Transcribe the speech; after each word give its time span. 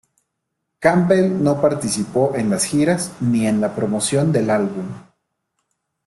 Campbell 0.79 1.43
no 1.43 1.61
participó 1.61 2.31
en 2.33 2.49
las 2.49 2.63
giras 2.65 3.11
ni 3.19 3.45
en 3.45 3.61
la 3.61 3.75
promoción 3.75 4.31
del 4.31 4.49
álbum. 4.49 4.87